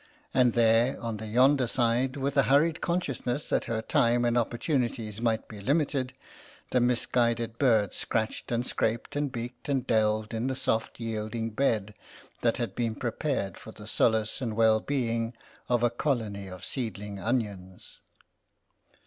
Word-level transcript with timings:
And 0.33 0.53
there, 0.53 0.99
on 0.99 1.17
the 1.17 1.27
yonder 1.27 1.67
side, 1.67 2.17
with 2.17 2.35
a 2.35 2.41
hurried 2.49 2.81
consciousness 2.81 3.49
that 3.49 3.65
her 3.65 3.83
time 3.83 4.25
and 4.25 4.35
opportunities 4.35 5.21
might 5.21 5.47
be 5.47 5.61
limited, 5.61 6.13
the 6.71 6.79
misguided 6.79 7.59
bird 7.59 7.93
scratched 7.93 8.51
and 8.51 8.65
scraped 8.65 9.15
and 9.15 9.31
beaked 9.31 9.69
and 9.69 9.85
delved 9.85 10.33
in 10.33 10.47
the 10.47 10.55
soft 10.55 10.99
yielding 10.99 11.51
bed 11.51 11.93
that 12.41 12.57
had 12.57 12.73
been 12.73 12.95
prepared 12.95 13.57
for 13.59 13.71
the 13.71 13.85
solace 13.85 14.41
and 14.41 14.55
well 14.55 14.79
being 14.79 15.35
of 15.69 15.83
a 15.83 15.91
colony 15.91 16.47
of 16.47 16.65
seed 16.65 16.95
BLOOD 16.95 17.01
FEUD 17.05 17.09
OF 17.11 17.15
TOAD 17.17 17.17
WATER 17.19 17.23
33 17.23 17.23
ling 17.51 17.59
onions. 17.59 18.01